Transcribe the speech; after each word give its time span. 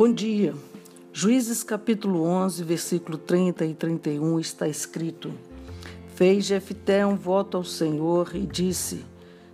Bom 0.00 0.10
dia. 0.10 0.54
Juízes 1.12 1.62
capítulo 1.62 2.22
11, 2.22 2.64
versículo 2.64 3.18
30 3.18 3.66
e 3.66 3.74
31 3.74 4.40
está 4.40 4.66
escrito: 4.66 5.30
Fez 6.14 6.46
Jefté 6.46 7.04
um 7.04 7.16
voto 7.16 7.58
ao 7.58 7.64
Senhor 7.64 8.30
e 8.34 8.46
disse: 8.46 9.04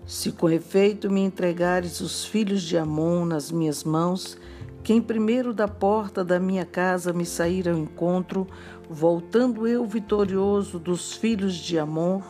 Se 0.06 0.30
com 0.30 0.48
efeito 0.48 1.10
me 1.10 1.20
entregares 1.20 2.00
os 2.00 2.24
filhos 2.24 2.62
de 2.62 2.78
Amon 2.78 3.24
nas 3.24 3.50
minhas 3.50 3.82
mãos, 3.82 4.38
quem 4.84 5.02
primeiro 5.02 5.52
da 5.52 5.66
porta 5.66 6.24
da 6.24 6.38
minha 6.38 6.64
casa 6.64 7.12
me 7.12 7.26
sair 7.26 7.68
ao 7.68 7.76
encontro, 7.76 8.46
voltando 8.88 9.66
eu 9.66 9.84
vitorioso 9.84 10.78
dos 10.78 11.12
filhos 11.14 11.56
de 11.56 11.76
Amon, 11.76 12.20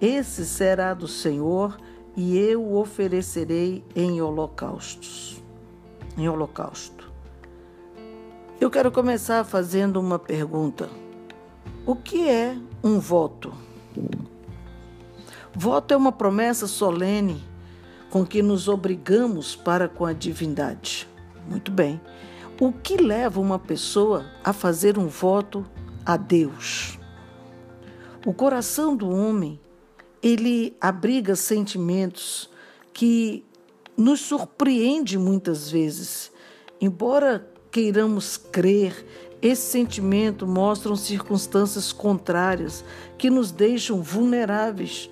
esse 0.00 0.46
será 0.46 0.94
do 0.94 1.06
Senhor, 1.06 1.76
e 2.16 2.38
eu 2.38 2.62
o 2.62 2.80
oferecerei 2.80 3.84
em 3.94 4.22
holocaustos. 4.22 5.42
Em 6.16 6.26
holocausto. 6.26 6.95
Eu 8.58 8.70
quero 8.70 8.90
começar 8.90 9.44
fazendo 9.44 10.00
uma 10.00 10.18
pergunta. 10.18 10.88
O 11.84 11.94
que 11.94 12.26
é 12.26 12.56
um 12.82 12.98
voto? 12.98 13.52
Voto 15.54 15.92
é 15.92 15.96
uma 15.96 16.10
promessa 16.10 16.66
solene 16.66 17.44
com 18.08 18.24
que 18.24 18.40
nos 18.40 18.66
obrigamos 18.66 19.54
para 19.54 19.90
com 19.90 20.06
a 20.06 20.14
divindade. 20.14 21.06
Muito 21.46 21.70
bem. 21.70 22.00
O 22.58 22.72
que 22.72 22.96
leva 22.96 23.38
uma 23.42 23.58
pessoa 23.58 24.24
a 24.42 24.54
fazer 24.54 24.96
um 24.98 25.06
voto 25.06 25.66
a 26.04 26.16
Deus? 26.16 26.98
O 28.24 28.32
coração 28.32 28.96
do 28.96 29.10
homem, 29.10 29.60
ele 30.22 30.74
abriga 30.80 31.36
sentimentos 31.36 32.48
que 32.94 33.44
nos 33.94 34.20
surpreende 34.20 35.18
muitas 35.18 35.70
vezes. 35.70 36.32
Embora 36.80 37.54
queiramos 37.76 38.38
crer, 38.38 39.04
esse 39.42 39.70
sentimento 39.70 40.46
mostram 40.46 40.96
circunstâncias 40.96 41.92
contrárias 41.92 42.82
que 43.18 43.28
nos 43.28 43.52
deixam 43.52 44.00
vulneráveis 44.00 45.10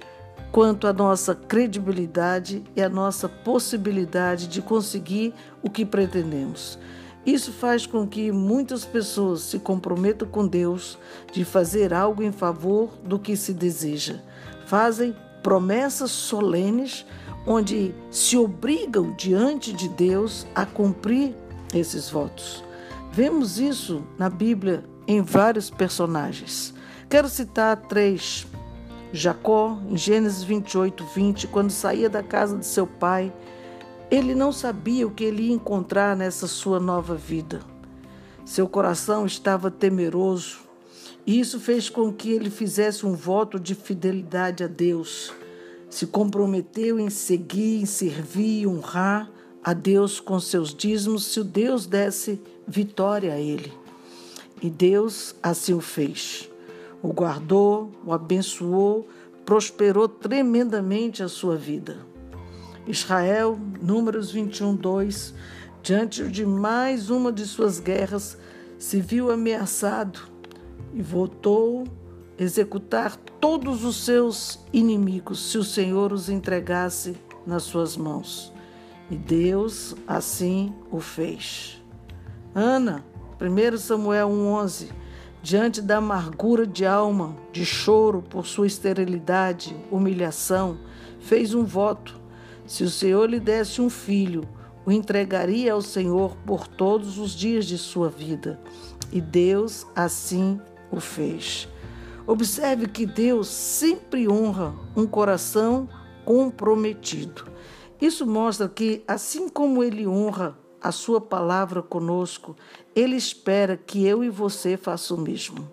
quanto 0.51 0.87
à 0.87 0.93
nossa 0.95 1.35
credibilidade 1.35 2.65
e 2.75 2.81
à 2.81 2.89
nossa 2.89 3.29
possibilidade 3.29 4.49
de 4.49 4.63
conseguir 4.63 5.35
o 5.63 5.69
que 5.69 5.85
pretendemos. 5.85 6.79
Isso 7.27 7.53
faz 7.53 7.85
com 7.85 8.07
que 8.07 8.33
muitas 8.33 8.83
pessoas 8.83 9.43
se 9.43 9.59
comprometam 9.59 10.27
com 10.27 10.47
Deus 10.47 10.99
de 11.35 11.45
fazer 11.45 11.93
algo 11.93 12.23
em 12.23 12.33
favor 12.33 12.89
do 13.05 13.19
que 13.19 13.37
se 13.37 13.53
deseja. 13.53 14.21
Fazem 14.65 15.15
promessas 15.43 16.11
solenes 16.11 17.05
onde 17.47 17.95
se 18.11 18.39
obrigam 18.39 19.15
diante 19.19 19.71
de 19.71 19.87
Deus 19.91 20.47
a 20.55 20.65
cumprir 20.65 21.44
esses 21.79 22.11
votos. 22.11 22.65
Vemos 23.13 23.59
isso 23.59 24.05
na 24.19 24.29
Bíblia 24.29 24.85
em 25.07 25.23
vários 25.23 25.71
personagens. 25.71 26.75
Quero 27.09 27.29
citar 27.29 27.77
três 27.77 28.47
Jacó, 29.17 29.79
em 29.89 29.97
Gênesis 29.97 30.43
28, 30.43 31.05
20, 31.15 31.47
quando 31.47 31.71
saía 31.71 32.11
da 32.11 32.21
casa 32.21 32.59
de 32.59 32.67
seu 32.67 32.85
pai, 32.85 33.33
ele 34.11 34.35
não 34.35 34.51
sabia 34.51 35.07
o 35.07 35.11
que 35.13 35.23
ele 35.23 35.45
ia 35.45 35.55
encontrar 35.55 36.17
nessa 36.17 36.49
sua 36.49 36.81
nova 36.81 37.15
vida. 37.15 37.61
Seu 38.45 38.69
coração 38.69 39.25
estava 39.25 39.71
temeroso 39.71 40.59
e 41.25 41.39
isso 41.39 41.61
fez 41.61 41.89
com 41.89 42.13
que 42.13 42.33
ele 42.33 42.51
fizesse 42.51 43.07
um 43.07 43.15
voto 43.15 43.61
de 43.61 43.77
fidelidade 43.77 44.65
a 44.65 44.67
Deus. 44.67 45.33
Se 45.89 46.09
comprometeu 46.09 46.99
em 46.99 47.09
seguir, 47.09 47.83
em 47.83 47.87
servir 47.87 48.67
honrar 48.67 49.31
a 49.65 49.73
Deus 49.73 50.21
com 50.21 50.39
seus 50.39 50.75
dízimos, 50.75 51.25
se 51.25 51.41
o 51.41 51.45
Deus 51.45 51.87
desse 51.87 52.41
vitória 52.69 53.33
a 53.33 53.41
ele. 53.41 53.73
E 54.63 54.71
Deus 54.71 55.35
assim 55.43 55.75
o 55.75 55.81
fez 55.81 56.51
o 57.05 57.13
guardou, 57.13 57.93
o 58.03 58.15
abençoou, 58.15 59.07
prosperou 59.45 60.09
tremendamente 60.09 61.23
a 61.23 61.29
sua 61.29 61.55
vida. 61.55 61.99
Israel, 62.87 63.59
Números 63.83 64.31
21, 64.31 64.75
2, 64.75 65.35
diante 65.83 66.27
de 66.29 66.47
mais 66.47 67.11
uma 67.11 67.31
de 67.31 67.45
suas 67.45 67.79
guerras, 67.79 68.39
se 68.79 69.03
viu 69.03 69.31
ameaçado 69.31 70.19
e 70.95 71.03
voltou 71.03 71.85
executar 72.39 73.17
todos 73.39 73.85
os 73.85 74.03
seus 74.03 74.59
inimigos 74.73 75.51
se 75.51 75.59
o 75.59 75.63
Senhor 75.63 76.11
os 76.11 76.31
entregasse 76.31 77.15
nas 77.47 77.65
suas 77.65 77.99
mãos. 77.99 78.54
E 79.11 79.17
Deus 79.17 79.95
assim 80.07 80.75
o 80.91 81.01
fez. 81.01 81.83
Ana, 82.55 83.05
1 83.41 83.77
Samuel 83.79 84.29
1,11 84.29 84.89
diante 85.45 85.83
da 85.83 85.99
amargura 85.99 86.67
de 86.67 86.87
alma, 86.87 87.37
de 87.53 87.67
choro 87.67 88.23
por 88.23 88.47
sua 88.47 88.67
esterilidade, 88.67 89.77
humilhação, 89.91 90.79
fez 91.21 91.53
um 91.53 91.65
voto. 91.65 92.19
Se 92.67 92.83
o 92.83 92.89
Senhor 92.89 93.29
lhe 93.29 93.39
desse 93.39 93.83
um 93.83 93.91
filho, 93.91 94.49
o 94.87 94.91
entregaria 94.91 95.75
ao 95.75 95.83
Senhor 95.83 96.35
por 96.47 96.67
todos 96.67 97.19
os 97.19 97.33
dias 97.33 97.67
de 97.67 97.77
sua 97.77 98.09
vida. 98.09 98.59
E 99.13 99.21
Deus 99.21 99.87
assim 99.95 100.59
o 100.91 100.99
fez. 100.99 101.69
Observe 102.27 102.89
que 102.89 103.05
Deus 103.05 103.49
sempre 103.49 104.27
honra 104.27 104.75
um 104.97 105.07
coração 105.07 105.87
comprometido. 106.25 107.53
Isso 108.05 108.27
mostra 108.27 108.69
que, 108.69 109.03
assim 109.09 109.49
como 109.49 109.83
ele 109.83 110.07
honra 110.07 110.55
a 110.79 110.93
sua 110.93 111.23
palavra 111.23 111.81
conosco, 111.81 112.55
ele 112.95 113.17
espera 113.17 113.79
que 113.79 114.07
eu 114.07 114.23
e 114.23 114.29
você 114.29 114.77
façam 114.77 115.17
o 115.17 115.21
mesmo. 115.23 115.67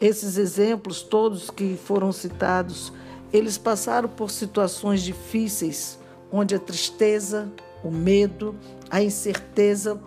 Esses 0.00 0.38
exemplos 0.38 1.02
todos 1.02 1.50
que 1.50 1.76
foram 1.76 2.12
citados, 2.12 2.90
eles 3.30 3.58
passaram 3.58 4.08
por 4.08 4.30
situações 4.30 5.02
difíceis, 5.02 5.98
onde 6.32 6.54
a 6.54 6.58
tristeza, 6.58 7.52
o 7.84 7.90
medo, 7.90 8.56
a 8.88 9.02
incerteza 9.02 10.00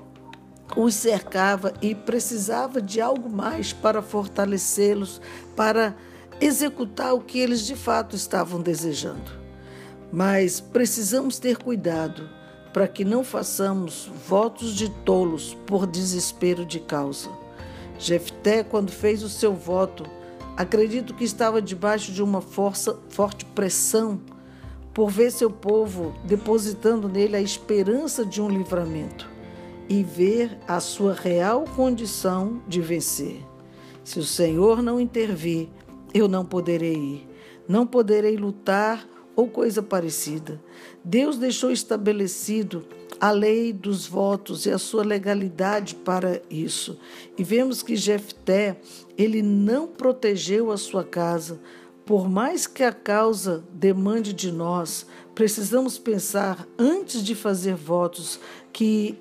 os 0.76 0.96
cercava 0.96 1.72
e 1.84 1.94
precisava 1.94 2.82
de 2.82 3.00
algo 3.00 3.30
mais 3.30 3.72
para 3.72 4.02
fortalecê-los, 4.02 5.22
para 5.56 5.96
executar 6.42 7.14
o 7.14 7.22
que 7.22 7.38
eles 7.38 7.64
de 7.64 7.76
fato 7.76 8.16
estavam 8.16 8.60
desejando. 8.60 9.43
Mas 10.14 10.60
precisamos 10.60 11.40
ter 11.40 11.58
cuidado 11.58 12.30
para 12.72 12.88
que 12.88 13.04
não 13.04 13.24
façamos 13.24 14.12
votos 14.30 14.76
de 14.76 14.88
tolos 14.88 15.58
por 15.66 15.88
desespero 15.88 16.68
de 16.68 16.80
causa. 16.80 17.32
Jefté, 17.98 18.64
quando 18.64 18.92
fez 18.92 19.24
o 19.24 19.30
seu 19.30 19.56
voto, 19.56 20.06
acredito 20.56 21.16
que 21.16 21.24
estava 21.24 21.60
debaixo 21.60 22.12
de 22.12 22.22
uma 22.22 22.42
força, 22.42 22.96
forte 23.10 23.44
pressão 23.44 24.22
por 24.94 25.10
ver 25.10 25.32
seu 25.32 25.50
povo 25.50 26.14
depositando 26.24 27.10
nele 27.10 27.36
a 27.36 27.42
esperança 27.42 28.24
de 28.24 28.40
um 28.40 28.48
livramento 28.48 29.28
e 29.90 30.04
ver 30.04 30.60
a 30.68 30.80
sua 30.80 31.14
real 31.14 31.66
condição 31.76 32.62
de 32.68 32.82
vencer. 32.82 33.44
Se 34.04 34.20
o 34.20 34.24
Senhor 34.24 34.84
não 34.84 35.00
intervir, 35.00 35.70
eu 36.14 36.28
não 36.28 36.46
poderei 36.46 36.94
ir, 36.94 37.30
não 37.68 37.88
poderei 37.88 38.38
lutar 38.38 39.08
ou 39.36 39.48
coisa 39.48 39.82
parecida. 39.82 40.62
Deus 41.04 41.38
deixou 41.38 41.72
estabelecido 41.72 42.86
a 43.20 43.32
lei 43.32 43.72
dos 43.72 44.06
votos 44.06 44.66
e 44.66 44.72
a 44.72 44.78
sua 44.78 45.04
legalidade 45.04 45.96
para 45.96 46.42
isso. 46.50 47.00
E 47.38 47.44
vemos 47.44 47.82
que 47.82 47.96
Jefté, 47.96 48.78
ele 49.18 49.42
não 49.42 49.88
protegeu 49.88 50.72
a 50.72 50.78
sua 50.78 51.04
casa. 51.04 51.60
Por 52.06 52.30
mais 52.30 52.68
que 52.68 52.84
a 52.84 52.92
causa 52.92 53.64
demande 53.72 54.34
de 54.34 54.52
nós, 54.52 55.06
precisamos 55.34 55.98
pensar 55.98 56.68
antes 56.78 57.24
de 57.24 57.34
fazer 57.34 57.76
votos 57.76 58.40
que 58.74 59.18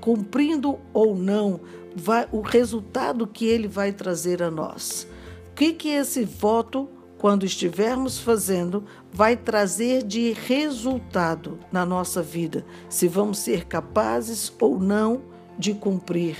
cumprindo 0.00 0.78
ou 0.92 1.16
não, 1.16 1.60
vai, 1.94 2.28
o 2.32 2.40
resultado 2.40 3.26
que 3.26 3.46
ele 3.46 3.68
vai 3.68 3.92
trazer 3.92 4.42
a 4.42 4.50
nós. 4.50 5.06
O 5.50 5.54
que 5.54 5.72
que 5.72 5.88
esse 5.88 6.24
voto 6.24 6.88
quando 7.22 7.46
estivermos 7.46 8.18
fazendo, 8.18 8.82
vai 9.12 9.36
trazer 9.36 10.02
de 10.02 10.32
resultado 10.32 11.56
na 11.70 11.86
nossa 11.86 12.20
vida, 12.20 12.66
se 12.88 13.06
vamos 13.06 13.38
ser 13.38 13.64
capazes 13.66 14.52
ou 14.60 14.76
não 14.76 15.22
de 15.56 15.72
cumprir. 15.72 16.36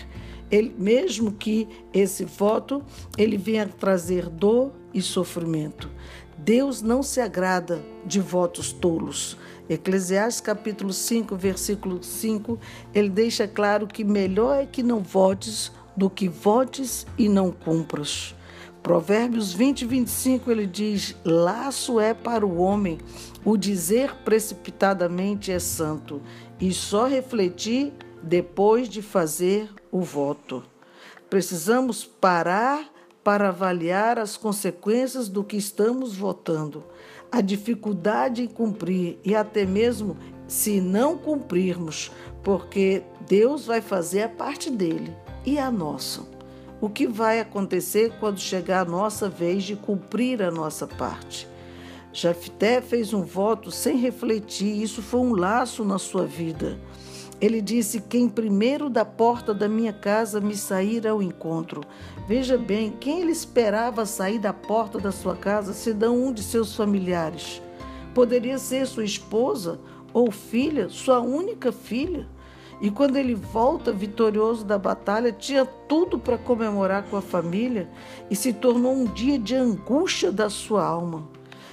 Ele, 0.51 0.75
mesmo 0.77 1.31
que 1.31 1.69
esse 1.95 2.25
voto 2.25 2.83
ele 3.17 3.37
venha 3.37 3.65
trazer 3.69 4.29
dor 4.29 4.73
e 4.93 5.01
sofrimento. 5.01 5.89
Deus 6.37 6.83
não 6.83 7.01
se 7.01 7.21
agrada 7.21 7.81
de 8.05 8.19
votos 8.19 8.73
tolos. 8.73 9.39
Eclesiastes 9.69 10.41
capítulo 10.41 10.93
5, 10.93 11.37
versículo 11.37 12.03
5, 12.03 12.59
ele 12.93 13.09
deixa 13.09 13.47
claro 13.47 13.87
que 13.87 14.03
melhor 14.03 14.61
é 14.61 14.67
que 14.67 14.83
não 14.83 14.99
votes 14.99 15.71
do 15.97 16.11
que 16.11 16.29
votes 16.29 17.07
e 17.17 17.29
não 17.29 17.53
cumpras. 17.53 18.35
Provérbios 18.83 19.53
20, 19.53 19.87
25, 19.87 20.51
ele 20.51 20.67
diz: 20.67 21.15
Laço 21.25 22.01
é 22.01 22.13
para 22.13 22.45
o 22.45 22.59
homem, 22.59 22.99
o 23.45 23.57
dizer 23.57 24.13
precipitadamente 24.25 25.53
é 25.53 25.59
santo, 25.61 26.21
e 26.61 26.73
só 26.73 27.07
refletir 27.07 27.93
depois 28.23 28.89
de 28.89 29.01
fazer 29.01 29.71
o 29.91 30.01
voto. 30.01 30.65
Precisamos 31.31 32.05
parar 32.05 32.91
para 33.23 33.49
avaliar 33.49 34.19
as 34.19 34.37
consequências 34.37 35.29
do 35.29 35.45
que 35.45 35.57
estamos 35.57 36.17
votando, 36.17 36.83
a 37.31 37.41
dificuldade 37.41 38.43
em 38.43 38.49
cumprir 38.49 39.19
e 39.25 39.35
até 39.35 39.65
mesmo 39.65 40.17
se 40.49 40.81
não 40.81 41.17
cumprirmos, 41.17 42.11
porque 42.43 43.05
Deus 43.29 43.65
vai 43.65 43.81
fazer 43.81 44.23
a 44.23 44.29
parte 44.29 44.69
dele 44.69 45.17
e 45.47 45.57
a 45.57 45.71
nossa. 45.71 46.32
O 46.83 46.89
que 46.89 47.07
vai 47.07 47.39
acontecer 47.39 48.13
quando 48.19 48.41
chegar 48.41 48.81
a 48.81 48.91
nossa 48.91 49.29
vez 49.29 49.63
de 49.63 49.77
cumprir 49.77 50.43
a 50.43 50.51
nossa 50.51 50.85
parte? 50.85 51.47
Jafté 52.13 52.81
fez 52.81 53.15
um 53.15 53.23
voto 53.23 53.71
sem 53.71 53.99
refletir, 53.99 54.83
isso 54.83 55.01
foi 55.01 55.21
um 55.21 55.33
laço 55.33 55.85
na 55.85 55.97
sua 55.97 56.27
vida. 56.27 56.77
Ele 57.41 57.61
disse: 57.61 58.01
Quem 58.01 58.29
primeiro 58.29 58.91
da 58.91 59.05
porta 59.05 59.55
da 59.55 59.69
minha 59.69 59.93
casa 59.93 60.41
me 60.41 60.57
sair 60.57 61.07
ao 61.07 61.23
encontro. 61.23 61.83
Veja 62.27 62.59
bem, 62.59 62.91
quem 62.99 63.21
ele 63.21 63.31
esperava 63.31 64.05
sair 64.05 64.41
da 64.41 64.53
porta 64.53 64.99
da 64.99 65.13
sua 65.13 65.37
casa, 65.37 65.73
senão 65.73 66.17
um 66.17 66.33
de 66.33 66.43
seus 66.43 66.75
familiares? 66.75 67.63
Poderia 68.13 68.59
ser 68.59 68.89
sua 68.89 69.05
esposa 69.05 69.79
ou 70.13 70.33
filha, 70.33 70.89
sua 70.89 71.21
única 71.21 71.71
filha. 71.71 72.27
E 72.83 72.91
quando 72.91 73.17
ele 73.17 73.37
volta 73.37 73.93
vitorioso 73.93 74.65
da 74.65 74.77
batalha, 74.77 75.31
tinha 75.31 75.65
tudo 75.65 76.19
para 76.19 76.37
comemorar 76.37 77.05
com 77.05 77.17
a 77.17 77.23
família 77.23 77.89
e 78.29 78.35
se 78.35 78.53
tornou 78.53 78.93
um 78.93 79.05
dia 79.05 79.39
de 79.39 79.55
angústia 79.55 80.33
da 80.33 80.51
sua 80.51 80.85
alma. 80.85 81.29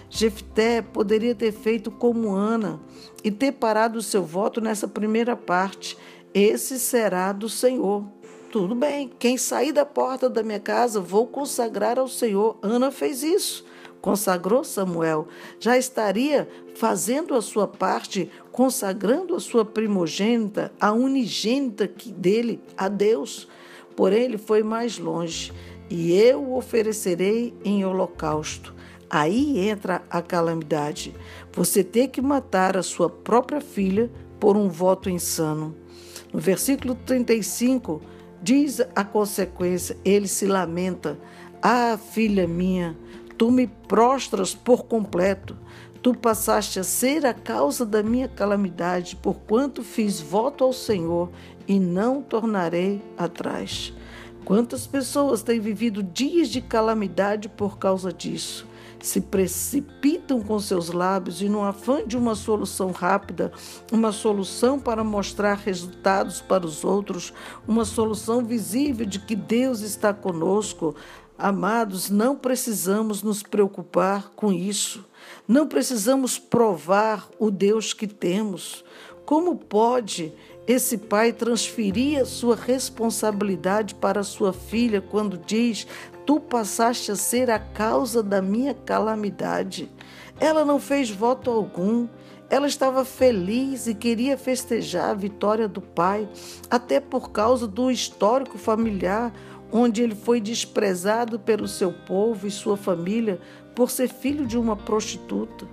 Jefté 0.08 0.84
poderia 0.84 1.34
ter 1.34 1.52
feito 1.52 1.90
como 1.90 2.32
Ana 2.32 2.80
e 3.24 3.32
ter 3.32 3.54
parado 3.54 3.98
o 3.98 4.04
seu 4.04 4.24
voto 4.24 4.62
nessa 4.62 4.88
primeira 4.88 5.36
parte. 5.36 5.98
Esse 6.32 6.78
será 6.78 7.32
do 7.32 7.50
Senhor. 7.50 8.06
Tudo 8.52 8.76
bem, 8.76 9.12
quem 9.18 9.36
sair 9.36 9.72
da 9.72 9.86
porta 9.86 10.30
da 10.30 10.44
minha 10.44 10.60
casa, 10.60 11.02
vou 11.02 11.26
consagrar 11.26 11.98
ao 11.98 12.08
Senhor. 12.08 12.60
Ana 12.62 12.92
fez 12.92 13.24
isso. 13.24 13.66
Consagrou 14.02 14.64
Samuel. 14.64 15.28
Já 15.60 15.78
estaria 15.78 16.48
fazendo 16.76 17.36
a 17.36 17.42
sua 17.42 17.68
parte, 17.68 18.32
consagrando 18.52 19.36
a 19.36 19.40
sua 19.40 19.66
primogênita, 19.66 20.72
a 20.80 20.92
unigênita 20.92 21.90
dele 22.16 22.62
a 22.78 22.88
Deus. 22.88 23.48
Porém, 23.96 24.24
ele 24.24 24.38
foi 24.38 24.64
mais 24.64 24.98
longe. 24.98 25.52
E 25.90 26.14
eu 26.14 26.42
o 26.42 26.58
oferecerei 26.58 27.54
em 27.66 27.84
holocausto. 27.84 28.74
Aí 29.10 29.68
entra 29.68 30.04
a 30.10 30.22
calamidade. 30.22 31.16
Você 31.52 31.84
ter 31.84 32.10
que 32.10 32.22
matar 32.22 32.78
a 32.78 32.84
sua 32.84 33.10
própria 33.10 33.60
filha 33.60 34.10
por 34.40 34.56
um 34.56 34.70
voto 34.70 35.10
insano. 35.10 35.76
No 36.32 36.40
versículo 36.40 36.94
35, 36.94 38.02
diz 38.42 38.80
a 38.96 39.04
consequência: 39.04 39.98
ele 40.06 40.28
se 40.28 40.46
lamenta. 40.46 41.20
Ah, 41.62 41.98
filha 41.98 42.48
minha, 42.48 42.96
tu 43.40 43.50
me 43.50 43.68
prostras 43.68 44.54
por 44.54 44.84
completo. 44.84 45.56
Tu 46.04 46.14
passaste 46.14 46.78
a 46.78 46.84
ser 46.84 47.26
a 47.26 47.34
causa 47.34 47.86
da 47.86 48.04
minha 48.04 48.28
calamidade, 48.28 49.16
porquanto 49.16 49.82
fiz 49.82 50.20
voto 50.20 50.66
ao 50.66 50.74
Senhor 50.74 51.30
e 51.66 51.80
não 51.80 52.22
tornarei 52.22 53.02
atrás. 53.18 53.94
Quantas 54.44 54.86
pessoas 54.86 55.42
têm 55.42 55.60
vivido 55.60 56.04
dias 56.04 56.50
de 56.50 56.60
calamidade 56.60 57.48
por 57.48 57.78
causa 57.78 58.12
disso? 58.12 58.68
se 59.02 59.22
precipitam 59.22 60.42
com 60.42 60.60
seus 60.60 60.90
lábios 60.90 61.42
e, 61.42 61.48
no 61.48 61.64
afã 61.64 62.06
de 62.06 62.18
uma 62.18 62.36
solução 62.36 62.92
rápida, 62.92 63.52
uma 63.92 64.12
solução 64.12 64.80
para 64.80 65.04
mostrar 65.04 65.56
resultados 65.56 66.42
para 66.42 66.66
os 66.66 66.84
outros, 66.84 67.34
uma 67.68 67.86
solução 67.86 68.44
visível 68.44 69.06
de 69.06 69.20
que 69.20 69.36
Deus 69.36 69.82
está 69.82 70.14
conosco, 70.14 70.96
Amados, 71.42 72.10
não 72.10 72.36
precisamos 72.36 73.24
nos 73.24 73.42
preocupar 73.42 74.30
com 74.36 74.52
isso. 74.52 75.06
Não 75.48 75.66
precisamos 75.66 76.38
provar 76.38 77.30
o 77.40 77.50
Deus 77.50 77.94
que 77.94 78.06
temos. 78.06 78.84
Como 79.26 79.56
pode 79.56 80.34
esse 80.68 80.98
pai 80.98 81.32
transferir 81.32 82.20
a 82.20 82.26
sua 82.26 82.58
responsabilidade 82.58 83.96
para 83.96 84.22
sua 84.22 84.52
filha 84.52 85.00
quando 85.00 85.38
diz: 85.38 85.88
Tu 86.26 86.42
passaste 86.42 87.10
a 87.10 87.16
ser 87.16 87.50
a 87.50 87.58
causa 87.58 88.22
da 88.22 88.42
minha 88.42 88.74
calamidade. 88.74 89.90
Ela 90.42 90.66
não 90.66 90.78
fez 90.78 91.10
voto 91.10 91.50
algum. 91.50 92.10
Ela 92.50 92.68
estava 92.68 93.06
feliz 93.06 93.88
e 93.88 93.96
queria 93.96 94.38
festejar 94.38 95.12
a 95.12 95.14
vitória 95.14 95.68
do 95.70 95.80
pai, 95.80 96.28
até 96.70 97.00
por 97.00 97.32
causa 97.32 97.66
do 97.68 97.90
histórico 97.92 98.58
familiar, 98.58 99.32
onde 99.72 100.02
ele 100.02 100.16
foi 100.16 100.42
desprezado 100.42 101.40
pelo 101.40 101.68
seu 101.68 101.92
povo 101.92 102.48
e 102.48 102.52
sua 102.52 102.76
família 102.76 103.40
por 103.76 103.90
ser 103.90 104.10
filho 104.10 104.46
de 104.46 104.58
uma 104.58 104.76
prostituta. 104.76 105.68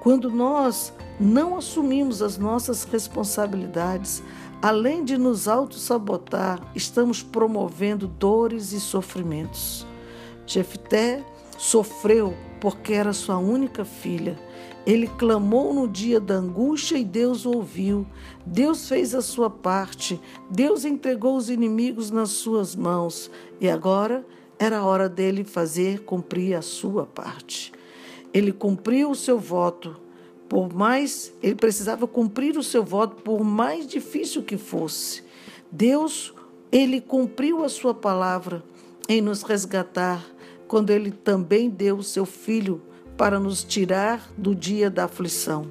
Quando 0.00 0.30
nós 0.30 0.92
não 1.20 1.56
assumimos 1.56 2.22
as 2.22 2.36
nossas 2.38 2.84
responsabilidades, 2.84 4.22
além 4.60 5.04
de 5.04 5.16
nos 5.16 5.46
auto-sabotar, 5.46 6.60
estamos 6.74 7.22
promovendo 7.22 8.06
dores 8.06 8.72
e 8.72 8.80
sofrimentos. 8.80 9.86
Jefté 10.46 11.24
sofreu 11.56 12.34
porque 12.62 12.92
era 12.92 13.12
sua 13.12 13.38
única 13.38 13.84
filha. 13.84 14.38
Ele 14.86 15.08
clamou 15.08 15.74
no 15.74 15.88
dia 15.88 16.20
da 16.20 16.34
angústia 16.34 16.96
e 16.96 17.04
Deus 17.04 17.44
ouviu. 17.44 18.06
Deus 18.46 18.88
fez 18.88 19.16
a 19.16 19.20
sua 19.20 19.50
parte. 19.50 20.20
Deus 20.48 20.84
entregou 20.84 21.36
os 21.36 21.50
inimigos 21.50 22.12
nas 22.12 22.30
suas 22.30 22.76
mãos. 22.76 23.28
E 23.60 23.68
agora 23.68 24.24
era 24.60 24.78
a 24.78 24.84
hora 24.84 25.08
dele 25.08 25.42
fazer 25.42 26.04
cumprir 26.04 26.54
a 26.54 26.62
sua 26.62 27.04
parte. 27.04 27.72
Ele 28.32 28.52
cumpriu 28.52 29.10
o 29.10 29.16
seu 29.16 29.40
voto. 29.40 29.96
Por 30.48 30.72
mais 30.72 31.34
ele 31.42 31.56
precisava 31.56 32.06
cumprir 32.06 32.56
o 32.56 32.62
seu 32.62 32.84
voto 32.84 33.22
por 33.22 33.42
mais 33.42 33.88
difícil 33.88 34.40
que 34.40 34.56
fosse. 34.56 35.24
Deus, 35.68 36.32
ele 36.70 37.00
cumpriu 37.00 37.64
a 37.64 37.68
sua 37.68 37.92
palavra 37.92 38.62
em 39.08 39.20
nos 39.20 39.42
resgatar, 39.42 40.24
quando 40.72 40.88
ele 40.88 41.10
também 41.10 41.68
deu 41.68 41.98
o 41.98 42.02
seu 42.02 42.24
filho 42.24 42.80
para 43.14 43.38
nos 43.38 43.62
tirar 43.62 44.32
do 44.38 44.54
dia 44.54 44.88
da 44.88 45.04
aflição, 45.04 45.66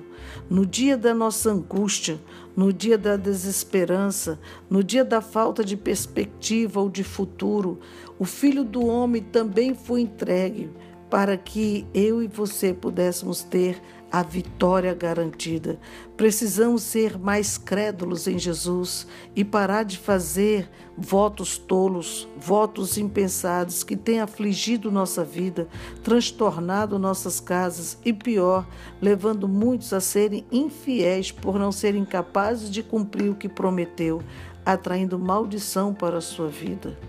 no 0.47 0.63
dia 0.63 0.95
da 0.95 1.11
nossa 1.11 1.49
angústia, 1.49 2.19
no 2.55 2.71
dia 2.71 2.99
da 2.99 3.17
desesperança, 3.17 4.39
no 4.69 4.83
dia 4.83 5.03
da 5.03 5.19
falta 5.19 5.65
de 5.65 5.75
perspectiva 5.75 6.79
ou 6.79 6.87
de 6.87 7.03
futuro. 7.03 7.79
O 8.19 8.25
filho 8.25 8.63
do 8.63 8.85
homem 8.85 9.23
também 9.23 9.73
foi 9.73 10.01
entregue 10.01 10.69
para 11.09 11.35
que 11.35 11.83
eu 11.95 12.21
e 12.21 12.27
você 12.27 12.71
pudéssemos 12.71 13.41
ter 13.41 13.81
a 14.11 14.21
vitória 14.21 14.93
garantida. 14.93 15.79
Precisamos 16.17 16.83
ser 16.83 17.17
mais 17.17 17.57
crédulos 17.57 18.27
em 18.27 18.37
Jesus 18.37 19.07
e 19.35 19.45
parar 19.45 19.83
de 19.83 19.97
fazer 19.97 20.69
votos 20.97 21.57
tolos, 21.57 22.27
votos 22.37 22.97
impensados 22.97 23.83
que 23.83 23.95
têm 23.95 24.19
afligido 24.19 24.91
nossa 24.91 25.23
vida, 25.23 25.67
transtornado 26.03 26.99
nossas 26.99 27.39
casas 27.39 27.97
e, 28.03 28.11
pior, 28.11 28.67
levando 29.01 29.47
muitos 29.47 29.93
a 29.93 30.01
serem 30.01 30.45
infiéis 30.51 31.31
por 31.31 31.57
não 31.57 31.71
serem 31.71 32.03
capazes 32.03 32.69
de 32.69 32.83
cumprir 32.83 33.31
o 33.31 33.35
que 33.35 33.47
prometeu, 33.47 34.21
atraindo 34.65 35.17
maldição 35.17 35.93
para 35.93 36.17
a 36.17 36.21
sua 36.21 36.49
vida. 36.49 36.99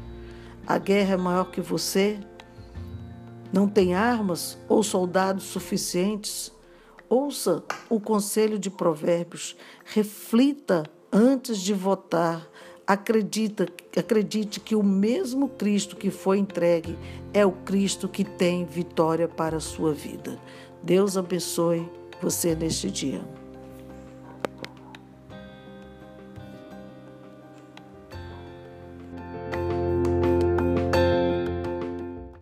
A 0.64 0.78
guerra 0.78 1.14
é 1.14 1.16
maior 1.16 1.50
que 1.50 1.60
você? 1.60 2.18
Não 3.52 3.68
tem 3.68 3.94
armas 3.94 4.56
ou 4.68 4.82
soldados 4.82 5.44
suficientes? 5.44 6.52
Ouça 7.14 7.62
o 7.90 8.00
conselho 8.00 8.58
de 8.58 8.70
Provérbios, 8.70 9.54
reflita 9.84 10.82
antes 11.12 11.58
de 11.58 11.74
votar. 11.74 12.48
Acredita, 12.86 13.68
acredite 13.94 14.58
que 14.58 14.74
o 14.74 14.82
mesmo 14.82 15.46
Cristo 15.46 15.94
que 15.94 16.10
foi 16.10 16.38
entregue 16.38 16.98
é 17.34 17.44
o 17.44 17.52
Cristo 17.52 18.08
que 18.08 18.24
tem 18.24 18.64
vitória 18.64 19.28
para 19.28 19.58
a 19.58 19.60
sua 19.60 19.92
vida. 19.92 20.40
Deus 20.82 21.18
abençoe 21.18 21.86
você 22.22 22.54
neste 22.54 22.90
dia. 22.90 23.22